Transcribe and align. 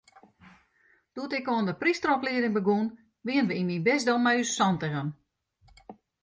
Doe't 1.15 1.33
ik 1.39 1.49
oan 1.55 1.65
de 1.67 1.75
prysteroplieding 1.81 2.53
begûn, 2.57 2.87
wiene 3.25 3.47
we 3.49 3.53
yn 3.59 3.69
myn 3.69 3.85
bisdom 3.89 4.21
mei 4.25 4.37
ús 4.43 4.51
santigen. 4.57 5.07